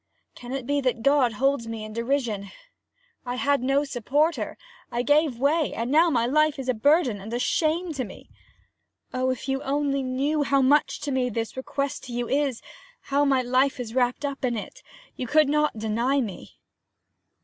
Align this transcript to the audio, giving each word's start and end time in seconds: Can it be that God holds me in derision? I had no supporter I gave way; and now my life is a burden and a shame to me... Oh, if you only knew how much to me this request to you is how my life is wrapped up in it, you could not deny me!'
Can 0.33 0.51
it 0.51 0.65
be 0.65 0.81
that 0.81 1.03
God 1.03 1.33
holds 1.33 1.67
me 1.67 1.83
in 1.83 1.93
derision? 1.93 2.49
I 3.23 3.35
had 3.35 3.61
no 3.61 3.83
supporter 3.83 4.57
I 4.91 5.03
gave 5.03 5.37
way; 5.37 5.75
and 5.75 5.91
now 5.91 6.09
my 6.09 6.25
life 6.25 6.57
is 6.57 6.67
a 6.67 6.73
burden 6.73 7.21
and 7.21 7.31
a 7.35 7.37
shame 7.37 7.93
to 7.93 8.03
me... 8.03 8.27
Oh, 9.13 9.29
if 9.29 9.47
you 9.47 9.61
only 9.61 10.01
knew 10.01 10.41
how 10.41 10.59
much 10.59 11.01
to 11.01 11.11
me 11.11 11.29
this 11.29 11.55
request 11.55 12.05
to 12.05 12.13
you 12.13 12.27
is 12.27 12.63
how 13.13 13.25
my 13.25 13.43
life 13.43 13.79
is 13.79 13.93
wrapped 13.93 14.25
up 14.25 14.43
in 14.43 14.57
it, 14.57 14.81
you 15.17 15.27
could 15.27 15.47
not 15.49 15.77
deny 15.77 16.19
me!' 16.19 16.57